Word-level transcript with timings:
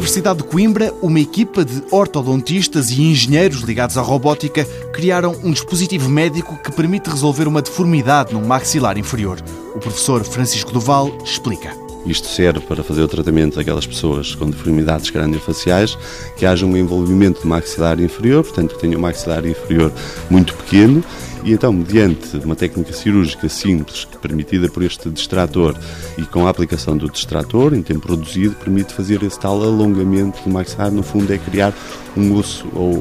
Universidade 0.00 0.38
de 0.38 0.44
Coimbra, 0.44 0.94
uma 1.02 1.20
equipa 1.20 1.62
de 1.62 1.82
ortodontistas 1.90 2.88
e 2.88 3.02
engenheiros 3.02 3.60
ligados 3.60 3.98
à 3.98 4.00
robótica 4.00 4.64
criaram 4.94 5.36
um 5.44 5.52
dispositivo 5.52 6.08
médico 6.08 6.56
que 6.56 6.72
permite 6.72 7.10
resolver 7.10 7.46
uma 7.46 7.60
deformidade 7.60 8.32
no 8.32 8.40
maxilar 8.40 8.96
inferior. 8.96 9.42
O 9.74 9.78
professor 9.78 10.24
Francisco 10.24 10.72
Duval 10.72 11.12
explica. 11.22 11.76
Isto 12.06 12.28
serve 12.28 12.60
para 12.60 12.82
fazer 12.82 13.02
o 13.02 13.08
tratamento 13.08 13.56
daquelas 13.56 13.86
pessoas 13.86 14.34
com 14.34 14.48
deformidades 14.48 15.10
craniofaciais, 15.10 15.98
que 16.34 16.46
haja 16.46 16.64
um 16.64 16.74
envolvimento 16.78 17.42
do 17.42 17.46
maxilar 17.46 18.00
inferior, 18.00 18.42
portanto 18.42 18.76
que 18.76 18.80
tenha 18.80 18.96
um 18.96 19.02
maxilar 19.02 19.44
inferior 19.44 19.92
muito 20.30 20.54
pequeno, 20.54 21.04
e 21.44 21.52
então, 21.52 21.72
mediante 21.72 22.36
uma 22.38 22.54
técnica 22.54 22.92
cirúrgica 22.92 23.48
simples, 23.48 24.04
permitida 24.20 24.68
por 24.68 24.82
este 24.82 25.08
distrator 25.10 25.76
e 26.18 26.22
com 26.22 26.46
a 26.46 26.50
aplicação 26.50 26.96
do 26.96 27.10
distrator 27.10 27.74
em 27.74 27.82
tempo 27.82 28.08
reduzido, 28.08 28.54
permite 28.56 28.92
fazer 28.92 29.22
esse 29.22 29.38
tal 29.38 29.62
alongamento 29.62 30.42
do 30.42 30.50
maxilar, 30.50 30.90
no 30.90 31.02
fundo 31.02 31.32
é 31.32 31.38
criar 31.38 31.74
um 32.16 32.34
osso 32.36 32.66
ou, 32.74 32.94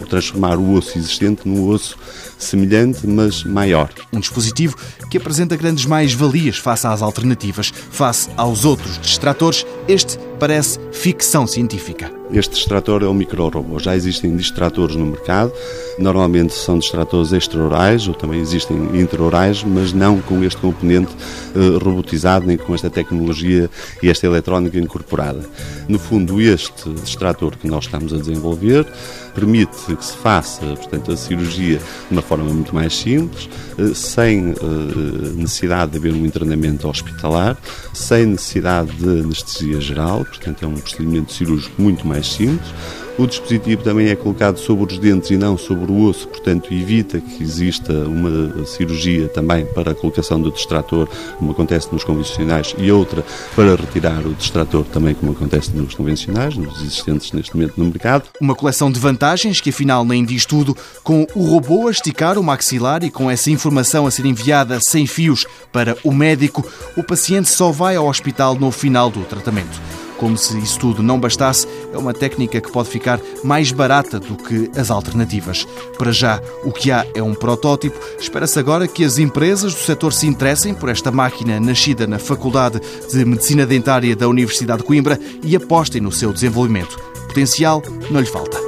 ou 0.00 0.06
transformar 0.08 0.58
o 0.58 0.74
osso 0.74 0.98
existente 0.98 1.48
num 1.48 1.68
osso 1.68 1.96
semelhante, 2.38 3.06
mas 3.06 3.44
maior. 3.44 3.88
Um 4.12 4.20
dispositivo 4.20 4.76
que 5.10 5.16
apresenta 5.16 5.56
grandes 5.56 5.86
mais-valias 5.86 6.58
face 6.58 6.86
às 6.86 7.00
alternativas, 7.02 7.72
face 7.90 8.28
aos 8.36 8.64
outros 8.64 8.98
distratores, 8.98 9.64
este 9.88 10.18
parece 10.38 10.78
ficção 10.92 11.46
científica. 11.46 12.10
Este 12.32 12.54
distrator 12.56 13.02
é 13.02 13.06
um 13.06 13.14
micro-robô. 13.14 13.78
Já 13.78 13.94
existem 13.94 14.36
distratores 14.36 14.96
no 14.96 15.06
mercado, 15.06 15.52
normalmente 15.96 16.54
são 16.54 16.78
distratores 16.78 17.32
extraorais 17.32 18.08
ou 18.08 18.14
também 18.14 18.40
existem 18.40 18.76
intraorais, 19.00 19.62
mas 19.62 19.92
não 19.92 20.20
com 20.20 20.42
este 20.42 20.60
componente 20.60 21.14
uh, 21.54 21.78
robotizado 21.78 22.44
nem 22.44 22.56
com 22.56 22.74
esta 22.74 22.90
tecnologia 22.90 23.70
e 24.02 24.10
esta 24.10 24.26
eletrónica 24.26 24.76
incorporada. 24.78 25.48
No 25.88 26.00
fundo, 26.00 26.40
este 26.40 26.90
distrator 26.94 27.56
que 27.56 27.68
nós 27.68 27.84
estamos 27.84 28.12
a 28.12 28.16
desenvolver 28.16 28.84
permite 29.32 29.94
que 29.94 30.04
se 30.04 30.16
faça, 30.16 30.64
portanto, 30.66 31.12
a 31.12 31.16
cirurgia 31.16 31.78
de 31.78 31.84
uma 32.10 32.22
forma 32.22 32.52
muito 32.52 32.74
mais 32.74 32.96
simples, 32.96 33.48
uh, 33.78 33.94
sem 33.94 34.50
uh, 34.50 35.34
necessidade 35.36 35.92
de 35.92 35.98
haver 35.98 36.12
um 36.12 36.26
internamento 36.26 36.88
hospitalar, 36.88 37.56
sem 37.94 38.26
necessidade 38.26 38.90
de 38.96 39.20
anestesia 39.20 39.80
geral, 39.80 40.25
portanto, 40.28 40.64
é 40.64 40.68
um 40.68 40.74
procedimento 40.74 41.32
cirúrgico 41.32 41.80
muito 41.80 42.06
mais 42.06 42.26
simples 42.26 42.72
o 43.18 43.26
dispositivo 43.26 43.82
também 43.82 44.08
é 44.08 44.16
colocado 44.16 44.58
sobre 44.58 44.92
os 44.92 44.98
dentes 44.98 45.30
e 45.30 45.38
não 45.38 45.56
sobre 45.56 45.90
o 45.90 46.02
osso, 46.02 46.28
portanto 46.28 46.72
evita 46.72 47.18
que 47.18 47.42
exista 47.42 47.92
uma 47.92 48.64
cirurgia 48.66 49.26
também 49.28 49.64
para 49.64 49.92
a 49.92 49.94
colocação 49.94 50.38
do 50.38 50.50
distrator, 50.50 51.08
como 51.38 51.52
acontece 51.52 51.88
nos 51.90 52.04
convencionais, 52.04 52.74
e 52.76 52.92
outra 52.92 53.24
para 53.54 53.74
retirar 53.74 54.26
o 54.26 54.34
distrator, 54.34 54.84
também 54.84 55.14
como 55.14 55.32
acontece 55.32 55.70
nos 55.74 55.94
convencionais, 55.94 56.56
nos 56.56 56.78
existentes 56.82 57.32
neste 57.32 57.56
momento 57.56 57.74
no 57.78 57.86
mercado. 57.86 58.24
Uma 58.38 58.54
coleção 58.54 58.90
de 58.90 59.00
vantagens 59.00 59.62
que 59.62 59.70
afinal 59.70 60.04
nem 60.04 60.22
diz 60.22 60.44
tudo, 60.44 60.76
com 61.02 61.26
o 61.34 61.44
robô 61.44 61.88
a 61.88 61.90
esticar 61.90 62.36
o 62.36 62.44
maxilar 62.44 63.02
e 63.02 63.10
com 63.10 63.30
essa 63.30 63.50
informação 63.50 64.06
a 64.06 64.10
ser 64.10 64.26
enviada 64.26 64.78
sem 64.80 65.06
fios 65.06 65.46
para 65.72 65.96
o 66.04 66.12
médico, 66.12 66.66
o 66.94 67.02
paciente 67.02 67.48
só 67.48 67.70
vai 67.72 67.96
ao 67.96 68.06
hospital 68.06 68.56
no 68.56 68.70
final 68.70 69.08
do 69.08 69.24
tratamento. 69.24 69.95
Como 70.18 70.36
se 70.36 70.58
isso 70.58 70.78
tudo 70.78 71.02
não 71.02 71.20
bastasse, 71.20 71.66
é 71.92 71.98
uma 71.98 72.14
técnica 72.14 72.60
que 72.60 72.72
pode 72.72 72.88
ficar 72.88 73.20
mais 73.44 73.70
barata 73.72 74.18
do 74.18 74.36
que 74.36 74.70
as 74.78 74.90
alternativas. 74.90 75.66
Para 75.98 76.12
já, 76.12 76.40
o 76.64 76.72
que 76.72 76.90
há 76.90 77.06
é 77.14 77.22
um 77.22 77.34
protótipo. 77.34 77.98
Espera-se 78.18 78.58
agora 78.58 78.88
que 78.88 79.04
as 79.04 79.18
empresas 79.18 79.74
do 79.74 79.80
setor 79.80 80.12
se 80.12 80.26
interessem 80.26 80.74
por 80.74 80.88
esta 80.88 81.10
máquina 81.10 81.60
nascida 81.60 82.06
na 82.06 82.18
Faculdade 82.18 82.80
de 83.10 83.24
Medicina 83.24 83.66
Dentária 83.66 84.16
da 84.16 84.28
Universidade 84.28 84.80
de 84.80 84.86
Coimbra 84.86 85.18
e 85.42 85.54
apostem 85.54 86.00
no 86.00 86.12
seu 86.12 86.32
desenvolvimento. 86.32 86.96
Potencial 87.26 87.82
não 88.10 88.20
lhe 88.20 88.26
falta. 88.26 88.58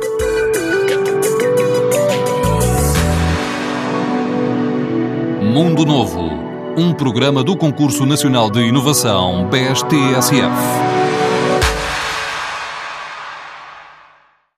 Mundo 5.43 5.85
Novo, 5.87 6.31
um 6.77 6.93
programa 6.93 7.43
do 7.43 7.57
Concurso 7.57 8.05
Nacional 8.05 8.51
de 8.51 8.61
Inovação 8.61 9.49
BSTSF. 9.49 11.08